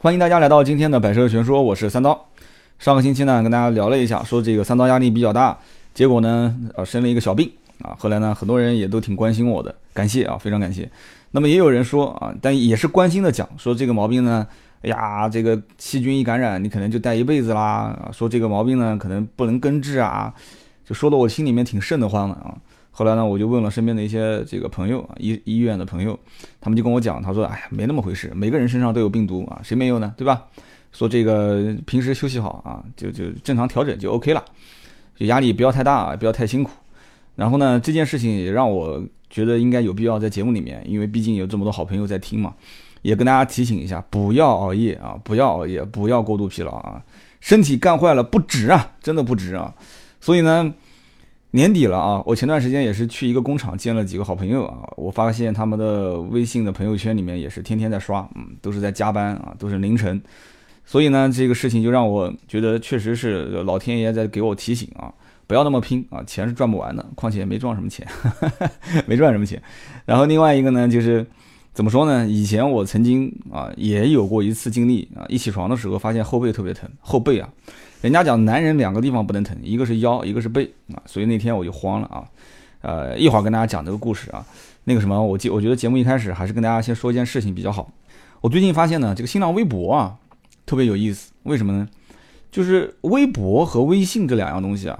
[0.00, 2.28] 欢迎大家来到今天的百车全说，我是三刀。
[2.78, 5.58] 上个星期呢，跟大家聊了一下，说这个三刀压力比较大，
[5.92, 7.50] 结果呢，呃，生了一个小病
[7.82, 7.96] 啊。
[7.98, 10.88] 后来呢，很多人也都挺关心我的，感谢啊，非常感谢。
[11.32, 14.46] 那么也有人说啊，但也是关心的讲，说这个毛病呢，
[14.82, 18.08] 哎呀，这个细菌一感染，你可能就带一辈子啦。
[18.12, 20.32] 说这个毛病呢，可能不能根治啊，
[20.86, 22.54] 就说的我心里面挺瘆得慌的啊。
[22.98, 26.18] 后来呢，我就问了身边的一些这个朋友啊，医医院的朋友，
[26.60, 30.12] 他们就跟我讲，他说，哎呀，没那么回事，每个人身上都有病毒啊，谁没有呢？
[30.16, 30.42] 对吧？
[30.90, 34.44] 说这个平时休息好啊，就就正常调整就 OK 了，
[35.14, 36.72] 就压力不要太大，不要太辛苦。
[37.36, 42.52] 然后呢，这件事情也让我觉得应该有必要在节目里面，因为毕竟有这么多好朋友在听嘛，
[43.02, 47.00] 也跟大家提醒一下，不要熬夜啊，不要熬夜，不要过度疲劳啊，
[47.40, 49.72] 身体干坏了不值啊，真的不值啊。
[50.20, 50.74] 所以呢。
[51.52, 60.20] 年底了啊，我前段时间也是去一个工厂见了几个好朋友啊，我发现他们的微信的朋友圈里面也是天天在刷，嗯，都是在加班啊，都是凌晨，
[60.84, 65.10] 所以呢，这个事情就让我觉得确实是老天爷在给我提醒啊，
[65.46, 68.06] 不要那么拼啊，钱是赚不完的，况且没赚什么钱，
[69.08, 69.62] 没赚什么钱。
[70.04, 71.26] 然后另外一个呢，就是
[71.72, 72.28] 怎么说呢？
[72.28, 77.48] 以前我曾经啊也有过一次经历啊，一起床的时候发现后背特别疼，后背啊。
[78.00, 82.24] 人家讲男人两个地方不能疼，一个是腰，一个是背啊，所以那天我就慌了啊。
[82.80, 84.46] 呃，一会儿跟大家讲这个故事啊。
[84.84, 87.90] 那个什么，我记，我觉得节目一开始还是跟大家先说一件事情比较好。
[88.40, 90.16] 我最近发现呢，这个新浪微博啊
[90.64, 91.88] 特别有意思，为什么呢？
[92.52, 94.98] 就是微博和微信这两样东西啊，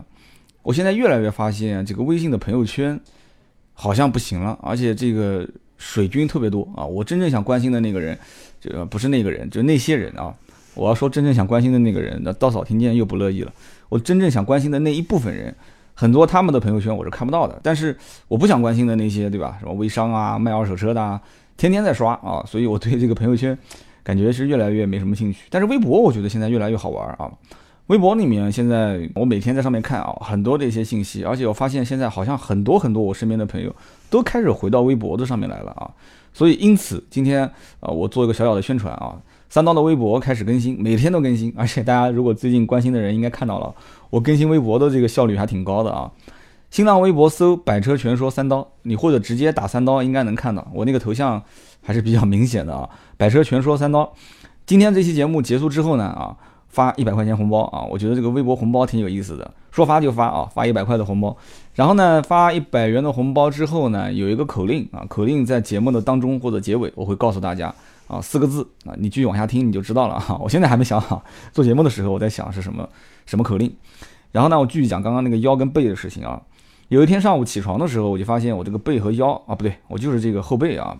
[0.63, 3.01] 我现在越来越发现这个微信的朋友圈
[3.73, 6.85] 好像不行了，而且这个水军特别多啊。
[6.85, 8.19] 我真正想关心的那个人，
[8.61, 10.35] 这个不是那个人，就那些人啊。
[10.79, 13.53] 我要说真正想关心的那个人，那稻草听见又不乐意了。
[13.89, 15.55] 我真正想关心的那一部分人，
[15.95, 17.59] 很多他们的朋友圈我是看不到的。
[17.63, 17.97] 但是
[18.29, 19.57] 我不想关心的那些，对吧？
[19.61, 21.21] 什么微商啊、卖二手车的啊，
[21.57, 23.59] 天天在刷啊，所以我对这个朋友圈
[24.05, 25.47] 感觉是越来越没什么兴趣。
[25.51, 27.29] 但是微博我觉得现在越来越好玩啊。
[27.89, 33.75] 微博里面现在我每天在上面看啊，很多的一些信息，而且我发现现在好像很多很多我身边的朋友
[34.11, 35.91] 都开始回到微博的上面来了啊。
[36.35, 37.43] 所以因此今天
[37.81, 39.17] 啊，我做一个小小的宣传啊。
[39.51, 43.75] 三刀的微博开始更新，每天都更新，而且大家如果最近关心的人应该看到了，
[44.11, 46.11] 我更新微博的这个效率还挺高的啊。
[46.71, 51.43] 新浪微博搜“百车全说三刀”，你或者直接打三刀，应该能看到我那个头像
[51.81, 52.87] 还是比较明显的啊。
[53.17, 54.13] 百车全说三刀，
[54.67, 56.37] 今天这期节目结束之后呢啊，
[56.69, 61.35] 发一百块钱红包啊，我觉得这个微博红包挺有意思的，说发就发啊，发一百块的红包。
[61.73, 67.75] 然后呢，发一百元的红包之后呢，有一个口令啊，口令在节目的当中或者结尾我会告诉大家。
[68.09, 70.37] 啊，四个字啊，你继续往下听你就知道了哈。
[70.43, 72.89] 我现在还没想好，做节目的时候我在想是什么
[73.27, 73.73] 什么口令。
[74.33, 76.43] 然后呢，我继续讲刚刚那个腰跟背的事情啊。
[76.89, 80.97] 有一天上午起床的时候，我就发现我这个背和腰啊，不对，我就是这个后背啊，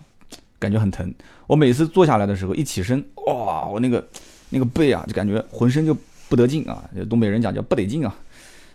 [0.59, 1.11] 感觉很疼。
[1.47, 4.07] 我每次坐下来的时候，一起身，哇，我那个
[4.51, 6.83] 那个背啊，就感觉浑身就不得劲啊。
[7.09, 8.15] 东北人讲叫不得劲啊。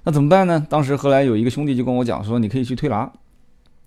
[0.03, 0.67] 那怎么办呢？
[0.69, 3.09] 当时后来有一个兄弟就跟我讲说，你可以去推拿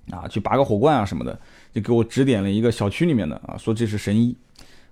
[0.10, 1.38] 啊，去拔个火罐啊什么的。
[1.74, 4.36] 就给我指点了一个小区里面的啊，说这是神医，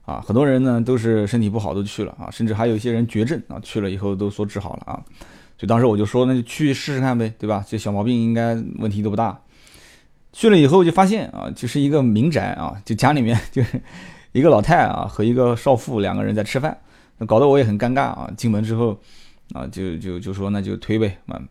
[0.06, 4.94] 啊，很多人呢都是身体不好都去了啊，甚至还有一些人绝症啊，去了以后都说治好了啊，
[5.58, 7.66] 所以当时我就说那就去试试看呗，对吧？
[7.68, 9.40] 这小毛病应该问题都不大。
[10.32, 13.82] 去了以后就发现啊，就是一个民宅啊，就家里面 就是
[14.34, 16.78] 一个老太啊和一个少妇两个人在吃饭，
[17.26, 18.30] 搞得我也很尴尬啊。
[18.38, 19.00] 进门之后
[19.54, 21.48] 啊，就就就说那就推呗，嗯，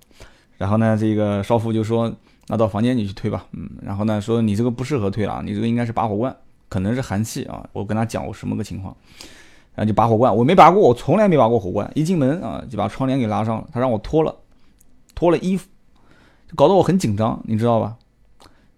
[0.59, 2.15] 然后呢这个少妇就说。
[2.49, 6.37] 那到房间里去推吧，嗯，然后呢说你这个不适合推了啊，你这个应该是拔火罐，
[6.69, 7.67] 可能是寒气啊。
[7.73, 8.95] 我跟他讲我什么个情况，
[9.75, 11.91] 然后就拔火罐，我没拔过，我从来没拔过火罐。
[11.95, 14.35] 一进门啊就把窗帘给拉上了，他让我脱了，
[15.15, 15.67] 脱了衣服，
[16.55, 17.97] 搞得我很紧张，你知道吧？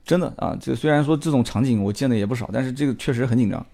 [0.04, 3.66] 真的啊，这虽然说这种场景我见的也不少，但是这个确实很紧张。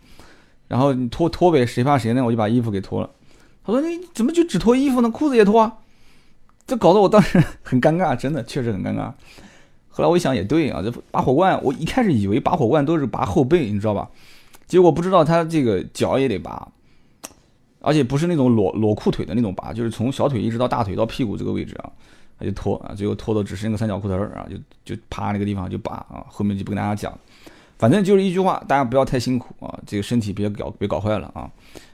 [0.68, 2.24] 然后你脱脱呗，谁怕谁呢？
[2.24, 3.10] 我就把衣服给脱了。
[3.62, 5.10] 他说你怎么就只脱衣服呢？
[5.10, 5.76] 裤子也脱啊？
[6.66, 9.12] 这搞得我当时很尴尬，真的确实很尴尬。
[9.92, 14.08] 后来我一想也对啊，这拔火罐，我一开始以为拔火罐都是拔后背，你知道吧？
[14.66, 16.66] 结果不知道他这个脚也得拔，
[17.80, 21.92] 而且不是那种裸裸裤腿的那种拔，就是从小腿一直到大腿到屁股这个位置啊，
[22.38, 27.12] 他就脱啊，最后脱的只剩个三角裤头儿啊，就就趴那个地方就拔啊，后面就不跟大家讲，
[27.76, 31.50] 反正就是一句话，大家不要太辛苦啊，这个身体别搞别搞坏了啊。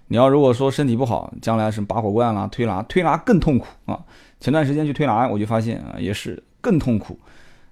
[0.06, 3.99] 你要如果说身体不好，将来什么拔火罐啦、推拿，推拿更痛苦啊。
[4.41, 7.19] 前段时间去推拿，我就发现啊，也是更痛苦。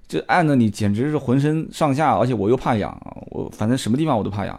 [0.08, 2.97] 这按着你，简直是浑身上下，而且我又怕痒，
[3.31, 4.58] 我反正什么地方我都怕痒。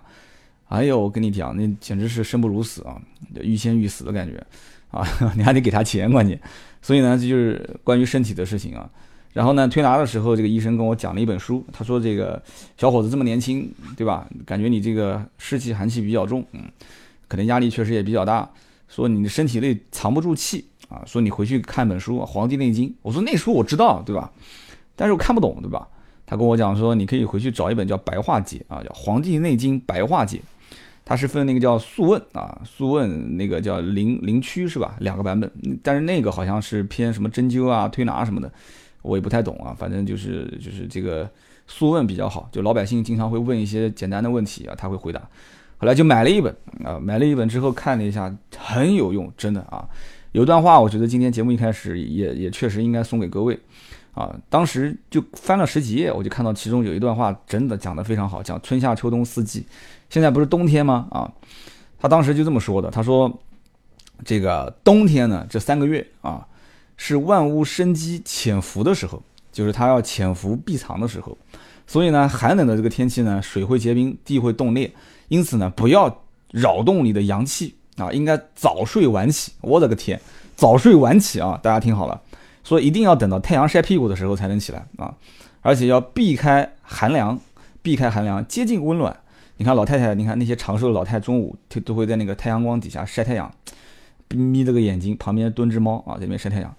[0.69, 3.01] 哎呦，我跟你讲，那简直是生不如死啊，
[3.41, 4.45] 欲仙欲死的感觉
[4.91, 5.07] 啊！
[5.37, 6.37] 你还得给他钱，关键。
[6.81, 8.89] 所以呢，这就是关于身体的事情啊。
[9.31, 12.41] 然后呢，推拿的时候，这个医生跟我讲了一本书，他说：“这个
[12.77, 14.27] 小伙子这么年轻，对吧？
[14.45, 16.63] 感觉你这个湿气寒气比较重，嗯，
[17.29, 18.49] 可能压力确实也比较大，
[18.89, 24.31] 说你的身体内藏不住气啊，说你回去看本书《黄帝内经》，我说那书我知道，对吧？
[24.97, 25.87] 但是我看不懂，对吧？
[26.25, 30.37] 他跟我讲说，你可以回去找一本叫《白话解》啊，叫《黄帝内经白话解》，
[31.05, 34.97] 它是分那个叫《素问》啊，《素问》那个叫灵灵区是吧？
[34.99, 35.49] 两个版本，
[35.81, 38.51] 但是那个好像是偏什么针灸啊、推拿什么的，
[39.03, 39.73] 我也不太懂啊。
[39.73, 41.23] 反正就是就是这个
[41.65, 45.21] 《素问》比较好，就老百姓经常会问一些简单的问题啊，他会回答。
[45.77, 46.53] 后来就买了一本
[46.83, 49.87] 啊，买了一本之后看了一下，很有用，真的啊。
[50.33, 53.57] 有段话，我觉得今天节目一开始也也确实应该送给各位。
[54.17, 59.63] 啊，当时就翻了十几页，我就看到其中有一段话，真的讲得非常好，讲春夏秋冬四季。
[60.09, 61.07] 现在不是冬天吗？
[61.11, 61.31] 啊，
[61.99, 63.31] 他当时就这么说的，他说，
[64.25, 66.47] 这个冬天呢，这三个月啊，
[66.97, 69.21] 是万物生机潜伏的时候，
[69.51, 71.37] 就是它要潜伏避藏的时候。
[71.85, 74.91] 所以呢，寒冷的这个天气呢，水会结冰，地会冻裂，
[75.27, 79.51] 因此呢，不要扰动你的阳气啊，应该早睡晚起。
[79.61, 80.19] 我的个天，
[80.55, 82.19] 早睡晚起啊，大家听好了。
[82.67, 85.15] 所以一定要等到太阳晒屁股的时候才能起来啊，
[85.61, 87.39] 而且要避开寒凉，
[87.81, 89.15] 避开寒凉，接近温暖。
[89.55, 93.49] 你看老太太，你看那些长寿的老太，中午都都会在那个太阳光底下晒太阳，
[94.27, 96.75] 眯着个眼睛，旁边蹲只猫啊，这边晒太阳。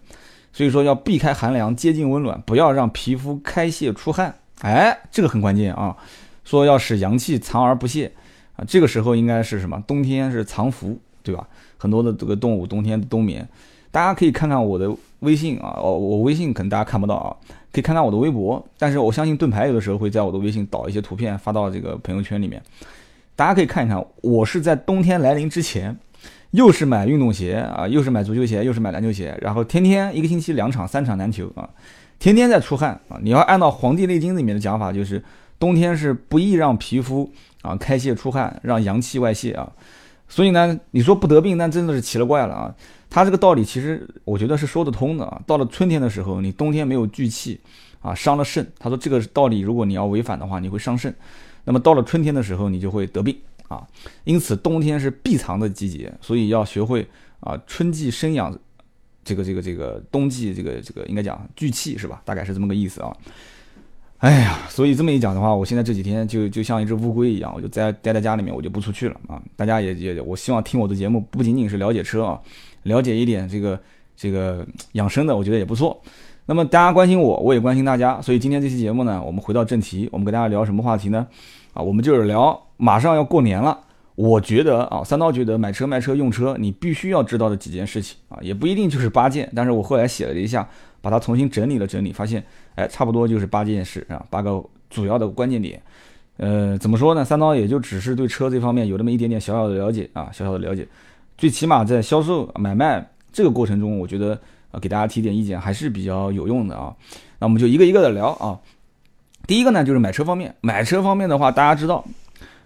[0.52, 4.34] 所以说要避开寒凉，接近温暖，不要让皮肤开泄出汗。
[4.60, 5.96] 哎，这个很关键啊。
[6.44, 8.12] 说要使阳气藏而不泄
[8.56, 9.82] 啊，这个时候应该是什么？
[9.86, 11.48] 冬天是藏伏，对吧？
[11.78, 13.48] 很多的这个动物冬天冬眠。
[13.90, 14.90] 大家可以看看我的
[15.20, 17.34] 微信啊，哦，我微信可能大家看不到啊，
[17.72, 18.64] 可以看看我的微博。
[18.78, 22.62] 但是我相信盾牌有的时候会在我的微信导一些图片发到这个朋友圈里面，
[23.34, 24.04] 大家可以看一看。
[24.20, 25.96] 我是在冬天来临之前，
[26.50, 31.68] 又是买运动鞋啊，又是买足球鞋，又是买篮球鞋，然后天天一个星期两场三场篮球啊，
[32.18, 33.18] 天天在出汗啊。
[33.22, 35.22] 你要按照《黄帝内经》里面的讲法，就是
[35.58, 37.30] 冬天是不宜让皮肤
[37.62, 39.72] 啊开泄出汗，让阳气外泄啊。
[40.28, 42.74] 所以呢，你说不得病，那真的是奇了怪了啊。
[43.10, 45.40] 他这个道理其实我觉得是说得通的啊。
[45.46, 47.58] 到了春天的时候，你冬天没有聚气
[48.00, 48.70] 啊，伤了肾。
[48.78, 51.14] 他说这个道理，如果你要违反的话，你会伤肾。
[51.64, 53.34] 那么到了春天的时候，你就会得病
[53.68, 53.86] 啊。
[54.24, 57.06] 因此冬天是闭藏的季节，所以要学会
[57.40, 58.54] 啊，春季生养，
[59.24, 62.20] 这个这个这个冬季这个这个应该讲聚气是吧？
[62.26, 63.16] 大概是这么个意思啊。
[64.18, 69.40] 哎呀，所以这么一讲的话，我现在这几天就就像一只乌龟一样，我就在待在家里面，我就不出去了啊。
[69.54, 72.40] 大家也也，我希望听我的节目不仅仅是了解车啊。
[72.82, 73.78] 了解一点这个
[74.16, 76.00] 这个养生的，我觉得也不错。
[76.46, 81.24] 那么大家关心我，我也关心大家，所以今天这期节目呢，我们回到正题，我们跟大家聊什么话题呢？
[81.72, 83.78] 啊，我们就是聊马上要过年了，
[84.16, 90.68] 我觉得啊，三刀觉得买车卖车用车，你必须要知道的几件事情啊，也不一定就是八件，但是我后来写了一下，
[91.00, 95.80] 把它重新整理了整理，发现哎，差不多就是八件事啊，八个主要的关键点。
[96.36, 97.24] 呃，怎么说呢？
[97.24, 100.86] 三刀也就只是对车这方面有那么一点点小小的了解啊，小小的了解。
[101.36, 104.38] 最起码在销售买卖这个过程中，我觉得
[104.70, 106.94] 啊，给大家提点意见还是比较有用的啊。
[107.40, 108.58] 那我们就一个一个的聊啊。
[109.46, 110.54] 第一个呢，就是买车方面。
[110.60, 112.04] 买车方面的话，大家知道，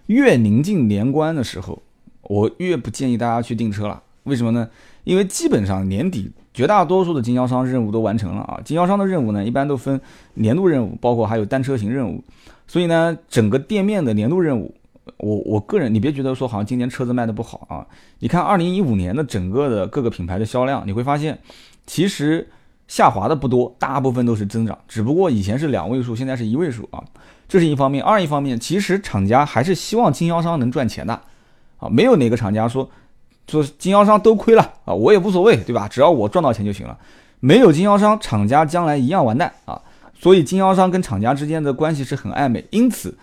[0.07, 1.81] 越临近年关的时候，
[2.23, 4.03] 我越不建议大家去订车了。
[4.23, 4.69] 为什么呢？
[5.03, 8.59] 因为基本上年底绝大多数的经销商任务都完成了啊。
[8.63, 9.99] 经销商的任务呢，一般都分
[10.35, 12.23] 年度任务，包括还有单车型任务。
[12.67, 14.73] 所以呢，整个店面的年度任务。
[15.17, 17.85] 我我个人，你别觉得说好像今年车子卖的不好啊。
[18.19, 21.37] 你看二零一五年的整个的各个品牌的销量，你会发现，
[21.85, 22.47] 其实
[22.87, 24.77] 下滑的不多，大部分都是增长。
[24.87, 27.03] 只不过以前是两位数，现在是一位数啊。
[27.49, 31.13] 这是一方面，二一方面，其实厂家还是希望经销商能赚钱的
[31.77, 31.89] 啊。
[31.89, 32.89] 没有哪个厂家说
[33.47, 35.87] 说经销商都亏了啊，我也无所谓，对吧？
[35.87, 36.97] 只要我赚到钱就行了。
[37.39, 39.81] 没有经销商，厂家将来一样完蛋啊。
[40.19, 43.17] 所以经销商跟厂家之间的关系是很暧昧，因此。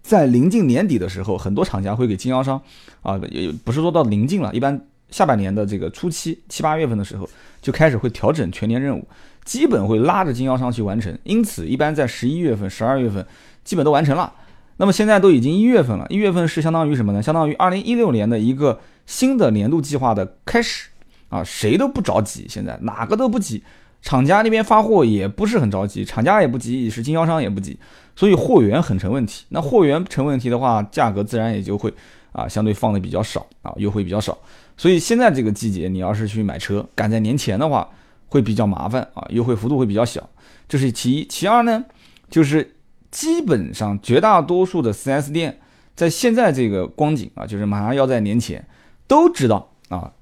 [0.00, 2.58] 在临近年底的时候，很多厂家会给经销商，
[3.02, 7.28] 啊，也不是说到临近了，一般下半年的这个初期七八月份的时候，
[7.60, 9.06] 就开始会调整全年任务，
[9.44, 11.14] 基本会拉着经销商去完成。
[11.24, 13.26] 因此，一般在十一月份、十二月份
[13.64, 14.32] 基本都完成了。
[14.78, 17.22] 那么现在都已经一月份了，一月份是相当于什么呢？
[17.22, 20.88] 相当于二零一六年的一个新的年度计划的开始
[21.28, 23.62] 啊，谁都不着急，现在哪个都不急。
[24.00, 27.76] 厂家那边发货也不是很着急，厂家也不急，是经销商也不急，
[28.14, 29.44] 所以货源很成问题。
[29.48, 31.92] 那货源成问题的话，价格自然也就会
[32.30, 34.38] 啊相对放的比较少啊，优惠比较少。
[34.76, 37.88] 所以现在这个季节，你要是去买车，赶在年前的话，
[38.28, 40.30] 会比较麻烦啊，优惠幅度会比较小。
[40.68, 41.84] 这是其一，其二呢，
[42.30, 42.76] 就是
[43.10, 45.58] 基本上绝大多数的 4S 店
[45.94, 48.66] 在现在这个光景啊，就是马上要在年前，
[49.06, 50.12] 都知道啊，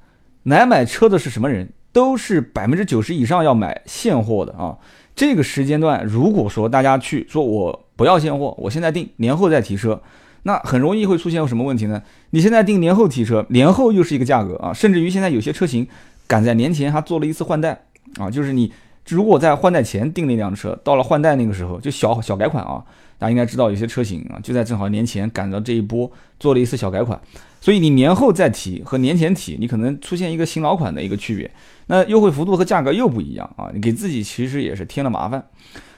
[0.45, 1.69] 来买车的是什么人。
[1.93, 4.77] 都是百分之九十以上要买现货的啊！
[5.15, 10.03] 这个时间段，如果说大家去说我不要现货，我现在定，年后再提车，
[10.43, 12.03] 那很容易会出现什么问题呢？
[12.33, 15.89] 你现在定年后提车，年后又是一个价格啊，甚至于现在有些车型
[16.27, 17.87] 赶在年前还做了一次换代
[18.19, 18.71] 啊，就是你
[19.09, 22.83] 如果在换代前订那辆车，到了换代那个时候就小小改款啊，
[23.19, 26.11] 大家应该知道有些车型啊就在正好年前赶到这一波
[26.41, 27.21] 做了一次小改款，
[27.61, 31.51] 所以你年后再提和年前提，你可能出现一个新老款的一个区别，
[31.87, 35.47] 那优惠幅度和价格又不一样啊，你给自己其实也是添了麻烦。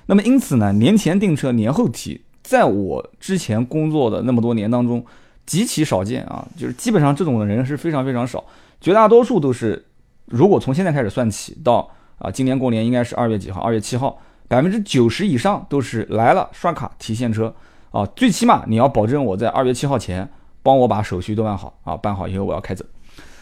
[0.06, 2.22] 那么因此呢，年前订车年后提。
[2.40, 5.04] 在我之前工作的那么多年当中，
[5.44, 8.42] 极其少见啊，就是基本上这种的人是非常非常少，
[8.80, 9.84] 绝大多数都是，
[10.24, 13.60] 如果从现在开始算起到啊，今年过年应该是二月几号？
[13.60, 17.54] 二月七号，百分之九十以上都是来了刷卡提现车
[17.90, 20.28] 啊，最起码你要保证我在二月七号前
[20.62, 22.84] 帮我把手续都办好啊，办好以后我要开走。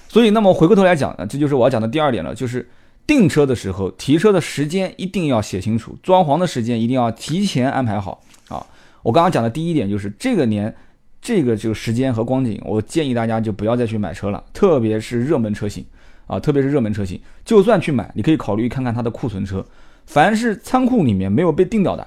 [0.09, 2.68] 所以，那么回过头来讲呢，这就是我要讲的第二点了，就是
[3.06, 8.64] 订车的时候提车的时间一定要写清楚，装潢的时间一定要提前安排好啊。
[9.02, 10.75] 我刚刚讲的第一点就是这个年，
[11.21, 15.85] 这个这个时间和光景，我建议大家就不要再去买车了，特别是热门车型
[16.26, 19.64] 啊，特别是热门车型，就算去买，你可以考虑看看它的库存车，
[20.06, 22.06] 凡是仓库里面没有被定掉的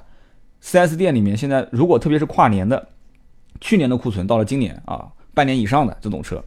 [0.63, 2.89] ，4S 店里面现在如果特别是跨年的，
[3.61, 6.43] 去年的库存到了今年啊，半年以上的这种车，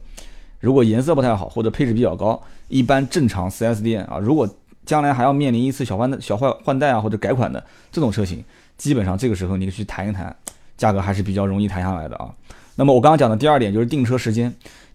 [0.59, 4.47] 如果颜色不太好或者配置比较高，一般正常 4S 店啊，如果
[4.85, 8.43] 将来还要面临一次小换小换换代啊或者改款的这种车型。
[8.75, 10.35] 基本上这个时候你去谈一谈，
[10.75, 12.33] 价格还是比较容易谈下来的啊。
[12.75, 14.53] 那么我刚刚讲的第二点就是订车时间，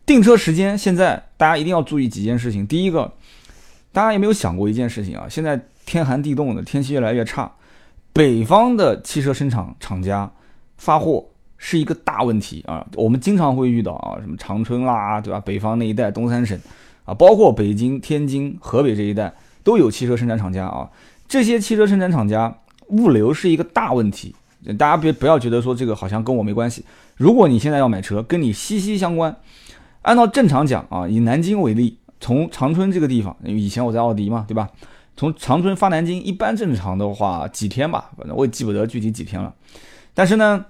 [0.09, 2.67] 订车时间现在大家一定要注意几件事情。
[2.67, 3.13] 第一个，
[3.93, 5.27] 大家有没有想过一件事情啊？
[5.29, 7.53] 现在天寒地冻的，天气越来越差，
[8.15, 10.33] 北方的汽车生产厂家
[10.79, 11.23] 发货
[11.59, 12.87] 是一个大问题啊。
[12.95, 15.39] 我们经常会遇到啊，什么长春啦，对吧？
[15.41, 16.59] 北方那一带东三省
[17.05, 19.31] 啊，包括北京、天津、河北这一带
[19.63, 20.89] 都有汽车生产厂家啊。
[21.29, 22.59] 这些汽车生产厂家。
[22.89, 24.35] 物流是一个大问题，
[24.79, 26.83] 大家别不要觉得说这个好像跟我没关系。
[27.17, 29.37] 如果你现在要买车，跟你息息相关。
[30.09, 34.71] 按照正常讲啊，以南京为例，从长春这个地方，因为以前我在奥迪嘛，对吧？
[35.19, 39.53] 从长春发南京，一般正常的话几天吧，反正我也记不得具体几天了。
[40.15, 40.65] 但是呢，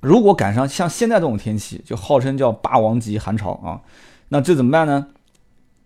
[0.00, 3.80] 如果赶上像现在这种天气，就号称叫霸王级寒潮啊，
[4.28, 5.06] 那这怎么办呢？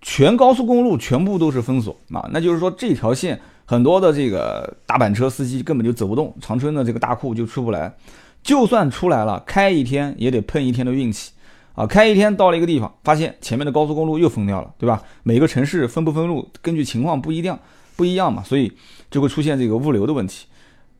[0.00, 3.40] 全高速公路全部都是封锁啊，那就是说这条线。
[3.64, 7.94] 很多的这个大板车司机根本就走不动，长春的这个大库就出不来，
[8.42, 11.30] 就算出来了，开一天也得碰一天的运气
[11.74, 11.86] 啊！
[11.86, 15.02] 开一天到了一个地方，发现前面的高速公路又封掉了，对吧？
[15.22, 17.58] 每个城市封不封路，根据情况不一样，
[17.96, 18.72] 不一样嘛，所以
[19.10, 20.46] 就会出现这个物流的问题。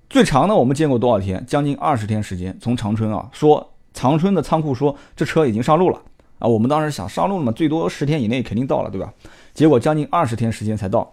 [0.09, 1.45] 最长的我们见过多少天？
[1.47, 5.99] 将近二十天时间，从长春啊，说长春的仓库说这车已经上路了
[6.38, 9.12] 啊，我们当时想上路了嘛，最多十天以内肯定到了，对吧？
[9.55, 11.11] 结果将近二十天时间才到。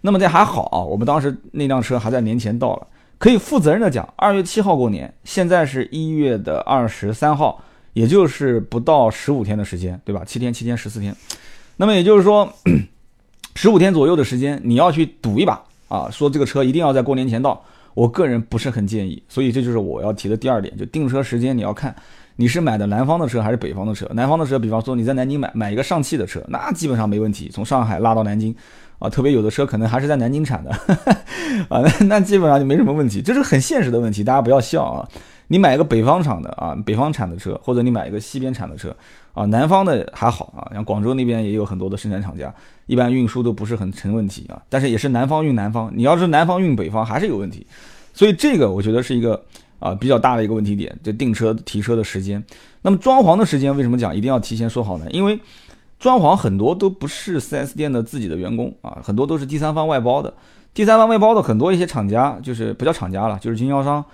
[0.00, 7.62] 那么这还好啊，我们当时那辆车还在年前到了，可以负责任的讲，二月七号过年，现在是一月的二十三号，
[7.94, 10.22] 也就是不到十五天的时间，对吧？
[10.26, 11.16] 七天七天十四天，
[11.78, 12.52] 那么也就是说
[13.54, 15.58] 十五天左右的时间，你要去赌一把
[15.88, 21.94] 啊，说这个车一定要在过年前到，我个人不是很建议，所以这就是我要提的第二点，就订车时间你要看
[22.36, 28.54] 你是买的南方的车还是北方的车，南方的车，比方说你在南京买买一个上汽的车，那基本上没问题，从上海拉到南京。
[29.00, 30.70] 啊，特别有的车可能还是在南京产的，
[31.68, 35.06] 啊，那那基本上就没什么问题，这是很现实的问题，大家不要笑啊。
[35.48, 38.94] 你买一个北方厂的啊，北方产的车，或者你买一个西边产的车，
[39.32, 42.52] 啊，南方的还好啊，像广州那边也有很多的生产厂家，
[42.86, 44.60] 一般运输都不是很成问题啊。
[44.68, 47.66] 但是也是南方运南方，你要是南方运北方还是有问题，
[48.12, 49.40] 所以这个我觉得是一个
[49.78, 52.42] 啊比较大的一个问题点，就订车提车的时间。
[52.82, 55.06] 那么装潢的时间为什么讲一定要提前说好呢？
[55.10, 55.38] 因为
[55.98, 60.32] 装潢很多都不是 4S 店的自己的员工啊，很多都是第三方外包的。
[60.72, 64.04] 第三方外包的很多一些厂家，就是不叫厂家了，就是经销商。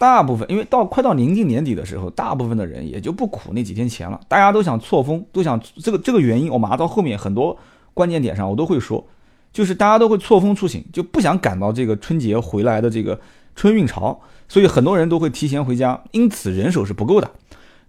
[0.00, 7.54] 大部分因为到快到临近年底的时候，大部分的人也就不苦那几天钱了，大家都想错峰，都想这个这个原因，我马上到后面很多
[7.92, 9.06] 关键点上我都会说，
[9.52, 13.20] 就是大家都会错峰出行，就不想赶到这个春节回来的这个
[13.54, 17.30] 春运潮，所以很多人都会提前回家，因此人手是不够的，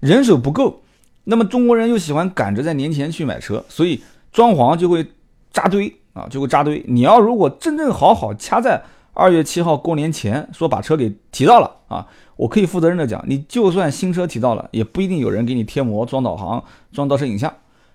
[0.02, 0.82] 人手不够。
[1.24, 4.04] 那么中国人又喜欢赶着在年前去买车，所以
[4.34, 5.08] 装潢就会
[5.54, 6.84] 扎堆啊，就会扎堆。
[6.90, 17.54] 你要如果真正好好掐在二月七号过年前说把车给提到了啊，我可以负责任的讲，你就算新车提到了，也不一定有人给你贴膜、装导航、装倒车影像。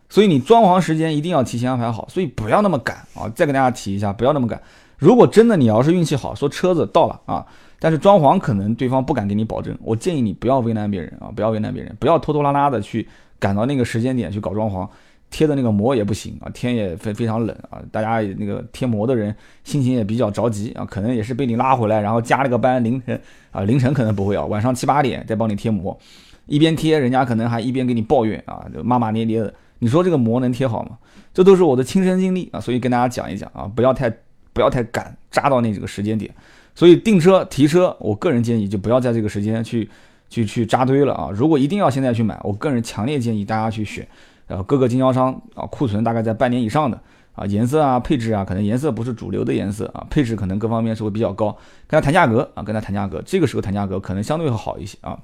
[0.08, 3.28] 所以你装潢时间一定要提前安排好，所以不要那么赶啊。
[3.34, 4.60] 再跟大家提一下，不要那么赶。
[4.98, 7.44] 如果真的你要是运气好，说车子到了啊。
[7.78, 13.06] 但是装潢可能对方不敢给你保证，我建议你不要为难别人啊，不要为难别人，不要拖拖拉拉的去
[13.38, 14.88] 赶到那个时间点去搞装潢，
[15.30, 25.98] 贴的那个膜也不行啊，天也非非常冷啊，大家那个贴膜的人心情也比较着急啊，可能也是被你拉回来，然后加了个班凌晨啊凌晨可能不会啊，晚上七八点再帮你贴膜，
[26.46, 29.52] 一边贴，人家可能还一边给你抱怨啊，就骂骂咧咧的。
[29.78, 30.96] 你说这个膜能贴好吗？
[31.34, 34.10] 这都是我的亲身经历啊，所以跟大家讲一讲啊，不要太
[34.54, 36.32] 不要太赶，扎到那几个时间点。
[36.74, 39.88] 所以订车提车，我个人建议就不要在这个时间去
[40.30, 41.28] 去去扎堆了啊。
[41.30, 44.06] 如果一定要现在去买，我个人强烈建议大家去选，
[44.48, 47.00] 呃，各个经销商啊，库存大概在半年以上的
[47.34, 55.18] 啊，颜色啊、配置啊，可能颜色不是主流的颜色啊，配置可能各方面是会比较高，跟他谈价格啊，跟他谈价格，这个时候谈价格可能相对会好一些啊。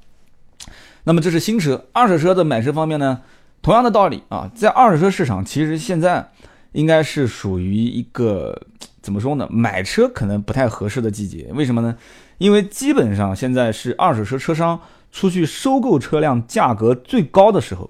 [1.05, 3.21] 那么这是新车，二手车的买车方面呢？
[3.63, 6.31] 同样的道理啊，在二手车市场，其实现在
[6.73, 8.61] 应该是属于一个
[9.01, 9.47] 怎么说呢？
[9.51, 11.49] 买车可能不太合适的季节。
[11.55, 11.97] 为什么呢？
[12.39, 14.81] 因为基本上现在是二手车车商
[15.13, 17.89] 出去收购车辆价格最高的时候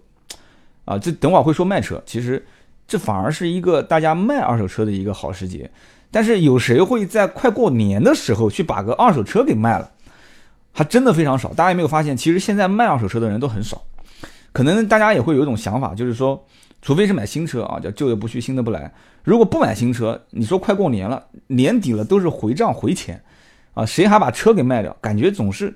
[0.84, 0.98] 啊。
[0.98, 2.44] 这等会儿会说卖车，其实
[2.86, 5.70] 这反而是一个大家卖二手车的一个好时节。
[6.10, 9.90] 但是有谁会在快过年的时候去把个二手车给卖了？
[10.72, 11.48] 还真的非常少。
[11.54, 13.82] 大家有没有发现，其实现在卖二手车的人都很少。
[14.52, 16.46] 可能大家也会有一种想法，就是说，
[16.82, 18.92] 除非是买新车啊，叫旧的不去，新的不来。
[19.24, 23.22] 如果不买新车，你说快过年了，年底了都是回账回钱，
[23.72, 24.94] 啊，谁还把车给卖掉？
[25.00, 25.74] 感觉总是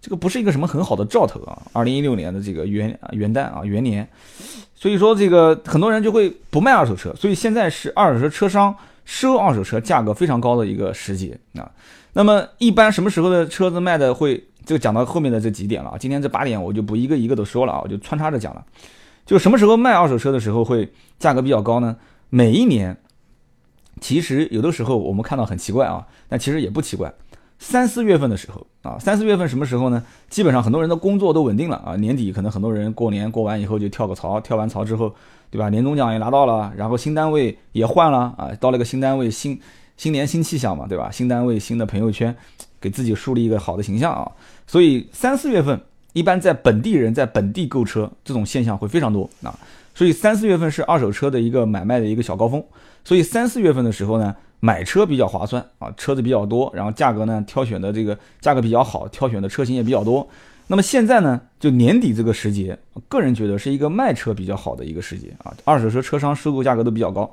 [0.00, 1.62] 这个不是一个什么很好的兆头啊。
[1.72, 4.08] 二零一六年的这个元元旦啊元年，
[4.74, 8.74] 所以说这个很多人就会不卖二手车，所以现在是二手车车商
[9.04, 11.70] 收二手车价格非常高的一个时节啊。
[12.12, 14.44] 那么一般什么时候的车子卖的会？
[14.66, 18.62] 就讲到后面的这几点了啊，今天这八点我就不一个一个的说了啊，我就穿插着讲了。
[19.24, 21.96] 就什么时候卖二手车的时候会价格比较高呢？
[22.28, 22.94] 每一年，
[23.98, 27.10] 其实有的时候我们看到很奇怪啊，但其实也不奇怪。
[27.58, 30.02] 三四月份的时候啊，三四月份什么时候呢？
[30.28, 35.14] 基本上很多人的工作都稳定了啊，年底可能很多人过年过完以后就跳个槽，跳完槽之后，
[35.50, 35.68] 对吧？
[35.68, 39.60] 年终奖也拿到了，然后新单位也换了啊，到了个新单位，新
[39.96, 41.10] 新年新气象嘛，对吧？
[41.10, 42.34] 新单位新的朋友圈。
[42.80, 44.30] 给自己树立一个好的形象啊，
[44.64, 45.80] 所以三四月份
[46.12, 49.52] 一般在本地人在本地购车这种现象会非常多啊，
[49.96, 52.64] 所以三四月份是二手车的一个买卖的一个小高峰，
[53.02, 60.28] 所以三四月份的时候呢，买车比较划算啊，车子比较多，然后价格呢挑选的这个价格比较好，挑选的车型也比较多。
[60.66, 62.78] 那么现在呢，就年底这个时节，
[63.08, 67.32] 个人觉得是一个卖车比较好的一个时节啊，二手车车商收购价格都比较高，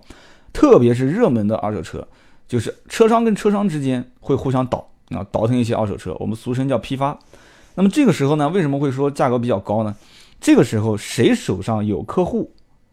[0.53, 2.07] 特别是热门的二手车，
[2.47, 4.89] 就是车商跟车商之间会互相倒。
[5.09, 7.15] 啊，倒腾一些二手车，我们俗称叫批发。
[7.75, 9.95] 那么这个时候呢，为什么会说价格比较高呢？
[10.41, 12.51] 这个时候谁手上有客户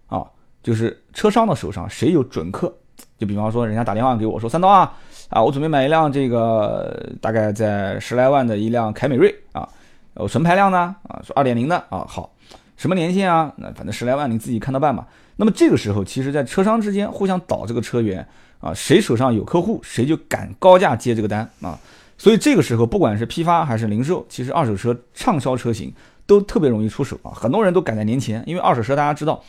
[0.09, 0.23] 啊？
[0.63, 2.77] 就是车商的手上谁有准客？
[3.19, 4.93] 就比方说，人家打电话给我说：“三刀啊，
[5.29, 9.69] 啊，我准备买一辆这个大概在十来万的一辆凯美瑞啊，
[10.17, 12.33] 有纯排量呢啊，说二点零的啊，好，
[12.77, 13.53] 什么年限啊？
[13.57, 15.07] 那反正十来万你自己看着办吧。
[15.37, 18.27] 那么这个时候，其实在车商之间互相倒这个车源
[18.61, 21.79] 啊，谁手上有客户，谁就敢高价接这个单啊。
[22.19, 25.93] 所以这个时候，不管是批发还是零售，其实二手车畅销车型
[26.27, 27.33] 都特别容易出手啊！
[27.35, 29.43] 很多人都赶在年前，因为二手车大家知道，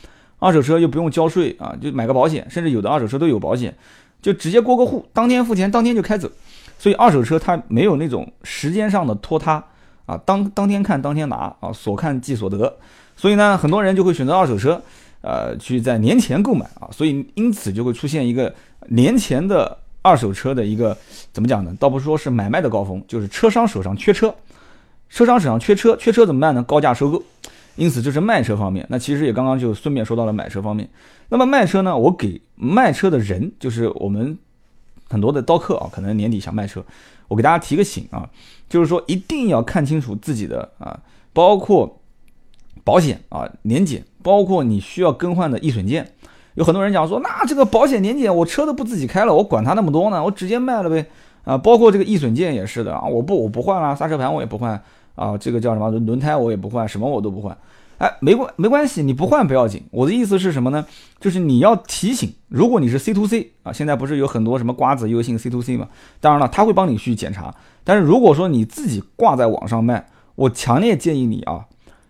[0.43, 3.73] 二手车又不用交税啊，就买个保险，甚至有的二手车都有保险，
[4.21, 6.29] 就直接过个户，当天付钱，当天就开走。
[6.77, 9.63] 所以二手车它没有那种时间上的拖沓
[10.05, 12.75] 啊，当当天看当天拿啊，所看即所得。
[13.15, 14.81] 所以呢，很多人就会选择二手车，
[15.21, 18.53] 呃，去在年前购买啊，所以因此就会出现一个
[18.89, 19.77] 年前的。
[20.05, 20.97] 二手车的一个
[21.31, 21.73] 怎么讲呢？
[21.79, 24.35] 倒不是说是买卖的高峰，就是车商手上缺车，
[25.09, 26.61] 车商手上缺车，缺车怎么办呢？
[26.63, 27.23] 高价收购。
[27.75, 28.85] 因此这是卖车方面。
[28.89, 30.87] 那其实也刚刚就顺便说到了买车方面。
[31.29, 31.97] 那么卖车呢？
[31.97, 34.37] 我给卖车的人，就是我们
[35.09, 36.83] 很多的刀客啊，可能年底想卖车，
[37.27, 38.29] 我给大家提个醒啊，
[38.69, 40.99] 就是说一定要看清楚自己的啊，
[41.33, 41.99] 包括
[42.83, 46.13] 保险啊、年检，包括你需要更换的易损件。
[46.55, 51.05] 有很多人讲说，那这个保险年检，我车都不自己开了，我管它那么多呢，我直接卖了呗。
[51.43, 54.81] 啊，包括这个易损件也是的啊，我不我不换了，刹车盘我也不换
[55.15, 57.57] 啊，这个叫什么轮胎我也不换，什么我都不换。
[57.97, 59.83] 哎，没关没关系，你不换不要紧。
[59.91, 60.85] 我的意思是什么呢？
[61.19, 65.87] 就是你要提醒，如果你是 C to C 啊，现在不是有很多什么瓜子优信 C to C 嘛？
[66.19, 67.53] 当然了，他会帮你去检查。
[67.83, 71.65] 但是如果说你自己挂在网上卖，我强烈建议你啊，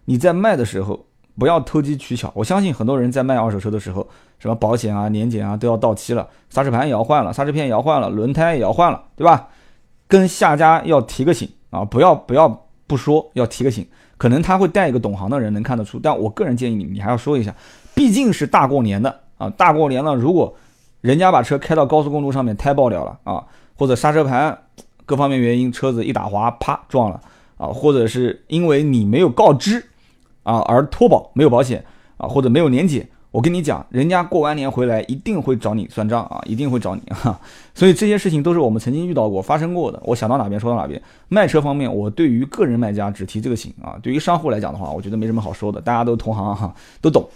[0.06, 1.06] 你在卖的时候。
[1.36, 9.48] 不要投机取巧，我相信很多人在卖二手车的时候，什么保险啊、年检啊都要到期了，刹车盘也要换了，刹车片也要换了，轮胎也要换了，对吧？
[10.08, 13.86] 跟下家要提个醒啊，不要不要不说，要提个醒，
[14.18, 17.56] 可能他会带一个懂行的人能看得出，但我个人建议你，你还要说一下，
[17.96, 20.56] 毕竟是大过年的啊，大过年了，如果
[21.02, 23.44] 人家把车开到高速公路上面胎爆掉了啊，
[23.76, 24.58] 或者刹车盘
[25.06, 27.20] 各方面原因车子一打滑啪撞了
[27.58, 29.84] 啊，或者是因为你没有告知。
[30.44, 31.86] 啊，而脱保没有保险
[32.18, 37.40] 啊，或者没有年检，我跟你讲，人家过完年回来一定会找你算账啊，一定会找你哈。
[37.74, 40.00] 所以这些事情都是我们曾经遇到过、发生过的。
[40.06, 41.02] 我想到哪边说到哪边。
[41.30, 43.98] 卖车方面，我对于个人卖家只提这个醒啊。
[44.04, 47.28] 对于商户来讲的话，我觉得没什么好说的，大家都同行哈，都懂。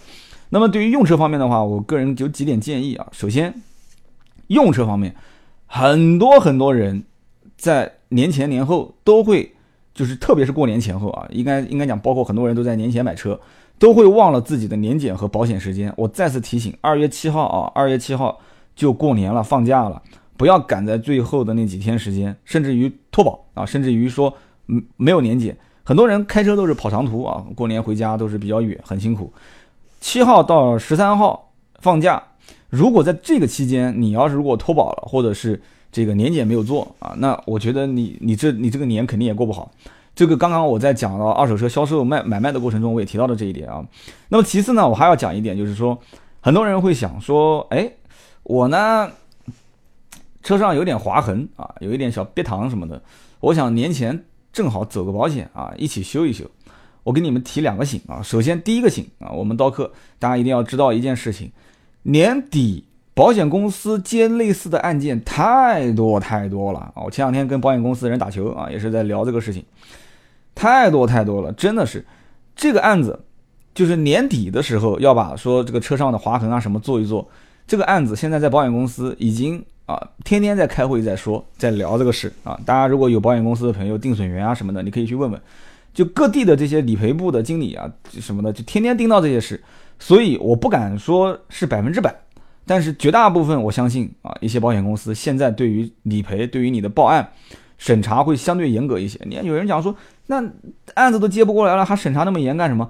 [0.50, 3.08] 那么对于用车方面的话，我个人有几点建议啊。
[3.10, 3.52] 首先，
[4.46, 5.16] 用车方面，
[5.66, 7.02] 很多很多人
[7.56, 9.52] 在年前年后都会，
[9.92, 13.40] 就是特别是过年前后啊，应该应该讲，包括很多人都在年前买车。
[13.78, 15.92] 都会忘了自己的年检和保险时间。
[15.96, 18.38] 我再次提醒，二月七号啊，二月七号
[18.74, 20.02] 就过年了，放假了，
[20.36, 24.32] 不要赶在最后的那几天时间，甚至于脱保啊，甚至于说
[24.66, 25.56] 嗯没有年检。
[25.84, 29.32] 很多人开车都是跑长途啊，过年回家都是比较远，很辛苦。
[30.00, 32.22] 七号到十三号放假，
[32.68, 35.60] 如果在这个期间你要是如果脱保了，或者是
[35.90, 39.70] 这个年检没有做啊，那我觉得你你这你这个年肯定也过不好。
[40.18, 43.86] 这个刚刚我在讲到二手车销售卖买卖的过程中，我也提到了这一点啊。
[44.30, 45.96] 那么其次呢，我还要讲一点，就是说，
[46.40, 47.88] 很多人会想说，哎，
[48.42, 49.12] 我呢
[50.42, 53.00] 车上有点划痕啊，有一点小瘪糖什么的，
[53.38, 56.44] 我想年前正好走个保险啊，一起修一修。
[57.04, 58.20] 我给你们提两个醒啊。
[58.20, 61.52] 首先第一个醒啊，我们刀客大家一定要知道一件事情，
[62.02, 67.04] 年底保险公司接类似的案件太多太多了啊。
[67.04, 69.64] 我前两天跟保险公司的人打球啊，也是在聊这个事情。
[70.58, 72.04] 太多太多了，真的是，
[72.56, 73.16] 这个案子
[73.72, 77.30] 就是年底的时候要把说这个车上的划痕啊什么做一做。
[77.64, 82.58] 这个案子现在在保险公司已经啊天天在开会在说在聊这个事啊。
[82.66, 85.40] 大家如果有保险公司的朋友、定损员啊什么的，你可以去问问。
[85.94, 89.62] 就各地的这些理赔部的经理啊什么的，就天天盯到这些事。
[90.00, 92.12] 所以我不敢说是百分之百，
[92.66, 97.28] 但是绝大部分我相信啊，一些保险公司现在对于理赔、对于你的报案
[97.78, 99.18] 审查会相对严格一些。
[99.24, 99.96] 你看有人讲说。
[100.30, 100.44] 那
[100.92, 102.86] 案子都接不过来了，还审查那么严干什么？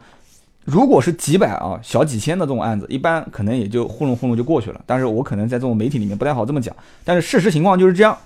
[0.65, 4.81] 如果是几百啊、小几千的这种案子，一般可能也就糊弄糊弄就过去了。
[4.85, 6.75] 但是我可能在这种媒体里面不太好这么讲，
[7.05, 8.19] 但是事实情况就是这样。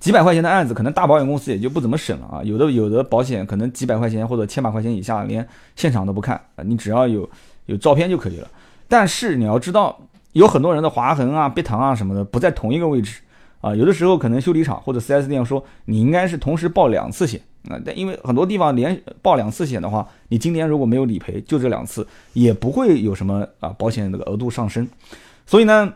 [0.00, 2.42] 几百块钱的案子，可能大保险公司也就不怎么审了啊。
[2.42, 7.30] 有的有的保险可能几百块钱或者千把块钱以下，连现场都不看啊，你只要有
[7.66, 8.48] 有照片就可以了。
[8.88, 9.96] 但是你要知道，
[10.32, 13.20] 有很多人的划痕啊、别糖啊什么的不在同一个位置
[13.60, 17.40] 啊，有的时候可能修理厂或者 4S 店说你应该是同时报两次险。
[17.68, 24.88] 啊，但因为很多地方连报两次险的话，你今年如果没有理赔，就这两次也不会有什么啊保险那个额度上升，
[25.44, 25.92] 所以呢，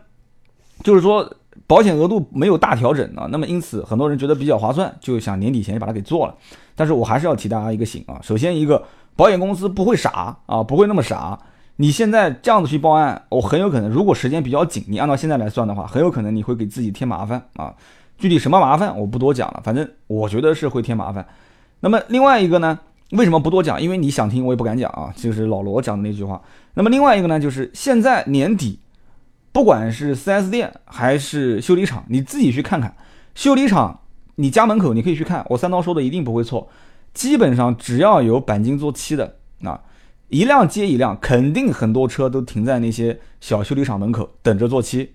[0.82, 1.34] 就是说
[1.66, 6.34] 保险额度没有大调整啊，那么因此很多人觉得比较划算，就想年底前就把它给做了。
[6.74, 8.82] 但是我还是要提大家一个醒啊，首先一个
[9.16, 11.38] 保险公司不会傻啊，不会那么傻，
[11.82, 17.74] 你现在这样子去报案，我很有可能如果时间比较紧，你按照现在来算的话，很有可能你会给自己添麻烦啊。
[18.18, 21.26] 具体什么麻烦我不多讲了，反正我觉得是会添麻烦。
[21.80, 22.78] 那么另外一个呢？
[23.10, 23.82] 为什么不多讲？
[23.82, 25.12] 因为你想听，我也不敢讲啊。
[25.16, 26.40] 就是老罗讲的那句话。
[26.74, 28.78] 那么另外一个呢，就是现在年底，
[29.50, 32.94] 不管是 4S 店还是修理厂，你自己去看看。
[33.34, 33.98] 修理厂，
[34.36, 36.68] 你家门口你可以去看，我三刀说的一定不会错。
[37.12, 39.80] 基本上只要有钣金做漆的，啊，
[40.32, 45.12] 一辆接一辆，肯定很多车都停在那些小修理厂门口等着做漆。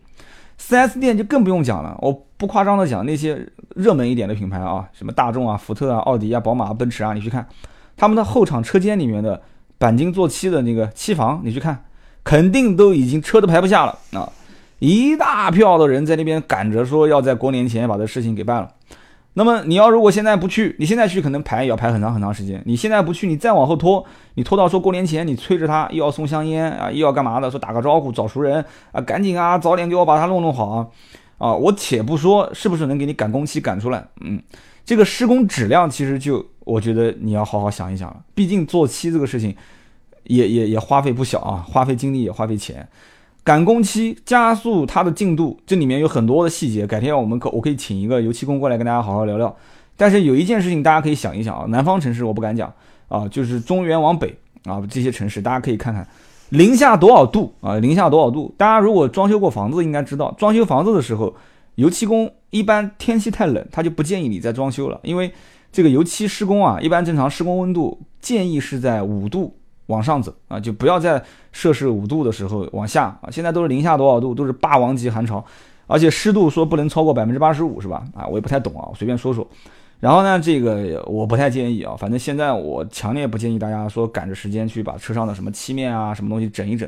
[0.62, 7.48] 4S 店就更不用讲了，我不夸张的讲，那些热门一点的品牌啊，什么大众啊、福特啊、奥迪啊、宝马、奔驰啊，你去看
[7.96, 9.42] 他们的后厂车间里面的
[9.80, 11.86] 钣金做漆的那个漆房，你去看，
[12.24, 14.32] 肯定都已经车都排不下了啊，
[14.78, 18.70] 一大票的人在那边赶着说要在过年前把这事情给办了。
[19.38, 22.60] 那么你要如果现在不去，你现在去可能排也要排很长很长时间。
[22.66, 27.52] 你现在不去，你再往后拖，你拖到说过年前，你催着他又要送香烟啊，又要干嘛的？
[27.52, 30.88] 说打个招呼找熟人啊，赶紧啊，早点给我把它弄弄好啊！
[31.38, 34.42] 啊，我且不说是不是能给你赶工期赶出来，嗯，
[34.84, 38.18] 这个施工质量其实就我觉得你要好好想一想了。
[38.34, 39.56] 毕竟做漆这个事情
[40.24, 42.90] 也也也花费不小啊，花费精力也花费钱。
[43.48, 46.86] 赶工期加速它的进度，这里面有很多的细节。
[46.86, 49.56] 改天我们可我可以请一个油漆工过来跟大家好好聊聊。
[49.96, 52.70] 但是有一件事情大家可以想一想啊，南方城市我不敢讲
[53.08, 56.06] 啊，就是中原往北啊这些城市，大家可以看看
[56.50, 58.54] 零下多少度啊，零下多少度。
[58.58, 61.34] 大家如果装修过房子，应该知道装修房子的时候，
[61.76, 65.32] 油漆工一般天气太冷，他就不建议你再装修了，因为
[65.72, 69.56] 这个油漆施工啊，一般正常施工温度建议是在五度。
[69.88, 71.22] 往上走啊，就不要在
[71.52, 73.30] 摄氏五度的时候往下啊。
[73.32, 75.44] 现在都是零下多少度，都是霸王级寒潮，
[75.88, 78.06] 而且湿度说不能超过百分之八十五，是吧？
[78.16, 79.46] 啊，我也不太懂啊，我随便说说。
[80.00, 86.88] 然后呢，这个我不太建议啊，反正现在我强烈不建议大家说赶着时间去把车上的什么漆面啊、什么东西整一整。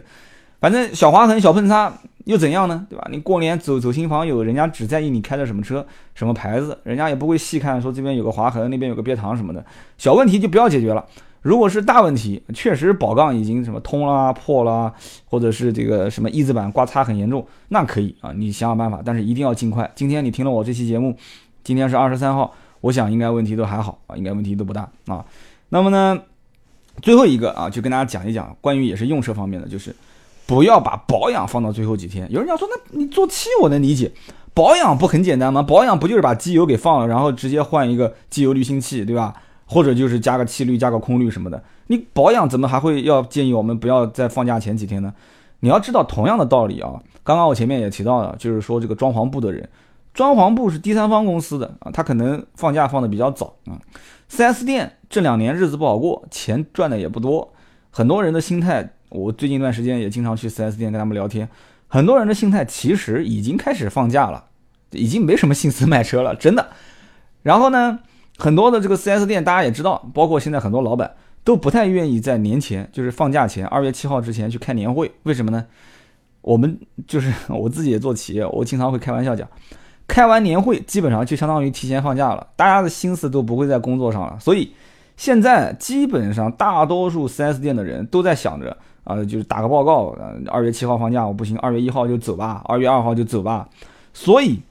[0.59, 1.91] 反正小划痕、小碰擦
[2.25, 2.85] 又怎样呢？
[2.89, 3.07] 对吧？
[3.09, 5.83] 你过年走走亲访友，人家只在意你开的什么车、
[6.13, 9.65] 什么牌子，人家也不会细看说这边有个划痕，那边有个别糖什么的。
[9.97, 11.03] 小问题就不要解决了。
[11.41, 14.93] 如果是大问题，确实宝杠已经什么通啦、破啦，
[15.25, 19.89] 或者是这个什么一字板刮擦很严重，那可以啊，你想想办法，但是一定要尽快。
[19.95, 21.15] 今天你听了我这期节目，
[21.63, 25.25] 今天是二十三号，我想应该问题都还好啊，应该问题都不大啊。
[25.69, 26.19] 那么呢，
[27.01, 29.95] 最后一个啊，就跟大家讲一讲关于也是用车方面的，就是
[30.45, 32.29] 不要把保养放到最后几天。
[32.29, 34.11] 有人要说，那你做漆我能理解，
[34.53, 35.61] 保养不很简单吗？
[35.61, 39.33] 保养不就是把机油给放了，然后直接换一个机油滤清器，对吧？
[39.71, 45.13] 或者就是加个气滤、加个空滤什么的，你保养怎么还会要建议我们不要在放假前几天呢？
[45.59, 49.69] 你要知道同样的道理啊，刚刚我前面也提到了，就是说这个装潢部的人，
[50.11, 53.77] 装潢部是第三方公司的啊，他可能放假放的比较早啊。
[54.31, 57.53] 4S 店这两年日子不好过，钱赚的也不多，
[57.91, 61.47] 很多人的心态，我最近一段时间也经常去 4S 店跟他们聊天，
[61.87, 64.45] 很多人的心态其实已经开始放假了，
[64.91, 66.69] 已经没什么心思卖车了，真的。
[67.43, 67.99] 然后呢？
[68.39, 75.11] 很多的这个 4S 店，大家也知道，包括现在很多老板都不太愿意在年前，就是放假前，二月七号之前去开年会。
[75.23, 75.65] 为什么呢？
[76.39, 79.45] 我们就是 我自己也做企业，我经常会开玩笑讲，
[80.07, 84.37] 开完年会基本上就相当于提前放假了，大家的心思都不会在工作上了。
[84.39, 84.73] 所以
[85.17, 90.15] 现在基本上大多数 4S 店的人都在想着啊，就是打个报告，
[90.47, 93.67] 二月七号放假我不行，二月一号就走吧，二月二号就走吧。
[94.13, 94.61] 所以。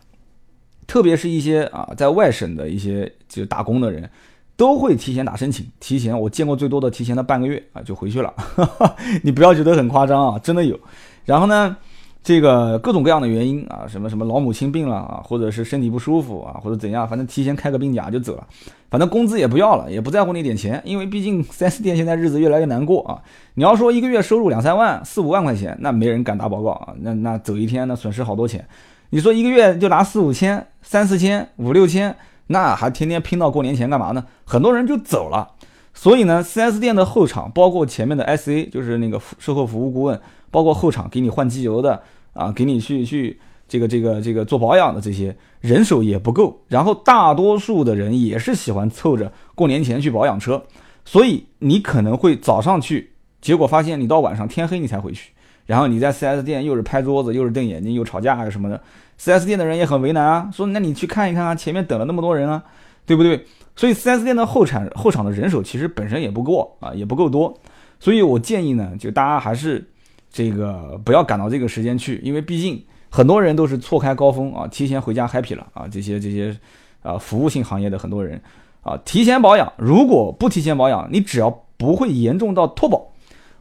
[0.88, 4.08] 特别是一些啊，在外省的一些就打工的人，
[4.56, 8.32] 都会提前打申请，提前我见过最多的提前了半个月啊就回去了。
[9.22, 10.80] 你不要觉得很夸张啊，真的有。
[11.26, 11.76] 然后呢，
[12.24, 18.46] 这个各种各样的原因啊，什么什么老母亲病了啊，或者是身体不舒服啊，或者怎样，反正提前开个病假就走了。
[18.90, 23.20] 反正工资也不要了，也不在乎那点钱，因为毕竟 4S 店现在日子越来越难过啊。
[23.52, 26.94] 你要说一个月收入两三万、四五万块钱，那没人敢打报告啊。
[27.00, 28.66] 那那走一天那损失好多钱。
[29.10, 32.14] 你说一个月就拿四五千、三四千、五六千，
[32.48, 34.24] 那还天天拼到过年前干嘛呢？
[34.44, 35.48] 很多人就走了。
[35.94, 42.02] 所以呢，4S 店的后场，包括前面的 SA，就是那个售后服务顾问，包括后场给你换机油的
[42.34, 46.62] 啊，给你去去这个这个这个做保养的这些人手也不够。
[46.68, 50.62] 然后大多数的人也是喜欢凑着过年前去保养车，
[51.04, 55.32] 所以你可能会早上去，结果发现你到晚上天黑你才回去。
[55.68, 58.80] 然后你在 4S 店又是拍桌子，又是瞪眼睛，又吵架什么的
[59.20, 62.64] ，4S 店的人也很为难啊，说那你去看一看啊，前面等了那么多人啊，
[63.04, 63.44] 对不对？
[63.76, 67.54] 所以 4S 店的后产后场的人手其实本身也不够啊，也不够多，
[68.00, 69.86] 所以我建议呢，就大家还是
[70.32, 76.56] 这个不要赶到这个时间去，因为毕竟很多人都是错开高峰啊，提前回家 happy 了啊，这些这些
[77.02, 78.40] 啊服务性行业的很多人
[78.80, 83.06] 啊，提前保养，如果不提前保养，你只要不会严重到脱保，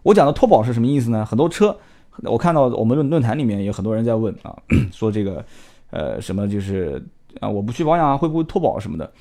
[0.03, 1.25] 我讲的脱保是什么意思呢？
[1.25, 1.77] 很多车。
[2.23, 4.55] 我看到我们论论坛里面有很多人在问啊，
[4.91, 5.45] 说这个，
[5.91, 7.03] 呃，什么就是
[7.39, 9.11] 啊，我不去保养啊，会不会脱保什么的？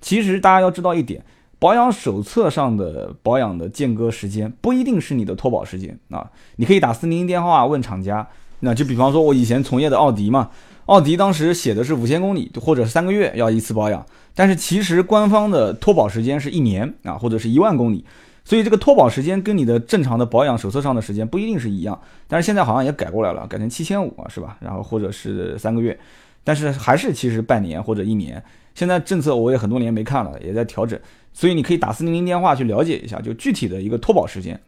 [0.00, 1.22] 其实大家要知道一点，
[1.58, 6.30] 保养手册上的保养的间隔时间不一定是你的脱保时间啊。
[6.56, 8.26] 你可以打四零零电话问厂家，
[8.60, 10.50] 那就比方说我以前从业的奥迪嘛，
[10.86, 18.04] 奥迪当时写的是五千公里或者三个月要一次保养，但是其实官方的脱保时间是一年啊，或者是一万公里。
[18.46, 24.56] 所以这个脱保时间跟你的正常的保养手册上的时间不一定是一样，但是现在好像也改过来了，改成七千五啊，是吧？
[24.60, 25.98] 然后或者是三个月，
[26.44, 28.40] 但是还是其实半年或者一年。
[28.76, 30.96] 现在政策我也很多年没看了，也在调整，
[31.32, 34.60] 所以你可以打四零零电话去了解一下，就具体的一个脱保时间，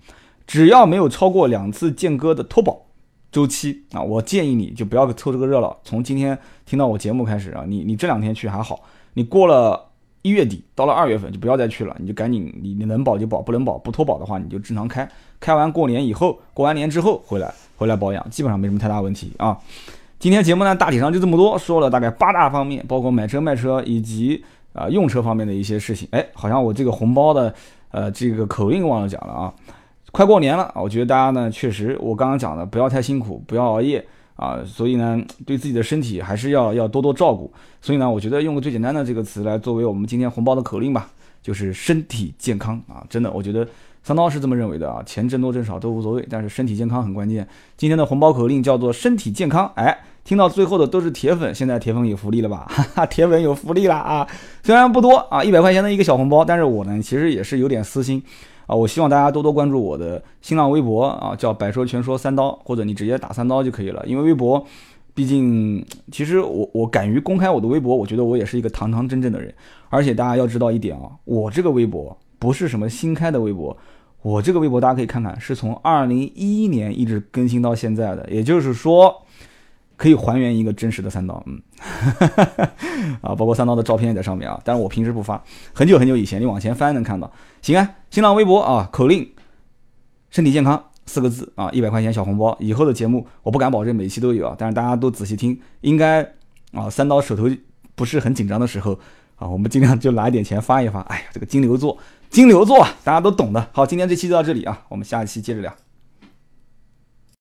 [0.45, 2.85] 只要没有超过两次间隔的脱保
[3.31, 5.79] 周期啊，我建议你就不要凑这个热闹。
[5.85, 6.37] 从今天
[6.67, 8.83] 听到我节目开始啊，你你这两天去还好，
[9.15, 9.88] 你过了。
[10.23, 19.57] 一月底到了二月份就不要再去了，你就赶紧你你能保就保，不能保不脱保的话你就正常开，开完过年以后，过完年之后回来回来保养，基本上没什么太大问题啊。
[20.19, 26.09] 今天节目呢大体上就这么多，说了大概八大方面，包括买车卖车以及啊用车方面的一些事情。
[26.11, 27.55] 哎，好像我这个红包的
[27.93, 29.55] 呃这个口令忘了讲了啊。
[30.11, 34.05] 快过年了，我觉得大家呢确实我刚刚讲的不要太辛苦，不要熬夜。
[34.39, 37.53] 啊，所以呢，对自己的身体还是要要多多照顾。
[37.83, 41.11] 所以呢，我觉得用个最简单的这个词来作为我们今天红包的口令吧，
[41.43, 43.05] 就是身体健康啊！
[43.11, 43.67] 真的，我觉得
[44.05, 47.47] 三刀是这么认为的啊，钱挣多挣少都无所谓，但是身体健康很关键。
[47.77, 52.67] 今天的红包口令叫做身体健康，哎，听到最后的都是铁粉，现在铁粉有福利了吧？
[52.71, 54.27] 哈哈，铁粉有福利了啊！
[54.63, 58.23] 虽然不多啊，一百块钱的一个小红包，但是我呢，其实也是有点私心。
[58.69, 64.05] 啊，我希望大家多多关注我的新浪微博啊，叫“百说全说三刀”，或者你直接打三刀就可以了。
[64.07, 64.63] 因为微博，
[65.15, 69.53] 毕竟其实我我敢于公开我的微博，我觉得我也是一个堂堂正正的人。
[69.89, 73.75] 而且大家要知道一点啊，我这个微博不是什么新开的微博，
[74.21, 78.29] 我这个微博大家可以看看，是从二零一一年一直更新到现在的。
[78.31, 79.23] 也就是说，
[79.99, 81.61] 可以还原一个真实的三刀，嗯，
[83.21, 84.59] 啊，包括三刀的照片也在上面啊。
[84.65, 85.43] 但是我平时不发，
[85.75, 87.31] 很久很久以前，你往前翻能看到。
[87.61, 89.29] 行啊，新浪微博啊，口令，
[90.31, 92.57] 身体健康四个字啊，一百块钱小红包。
[92.61, 96.23] 以后的节目我不敢保证每期都有啊，但是大家都仔细听，应该
[96.73, 97.51] 啊，三刀手头
[97.97, 98.97] 不是很紧张的时候
[99.35, 101.01] 啊，我们尽量就拿一点钱发一发。
[101.01, 101.99] 哎呀，这个金牛座，
[102.31, 103.69] 金牛座大家都懂的。
[103.73, 105.75] 好，今天这期就到这里啊，我们下一期接着聊。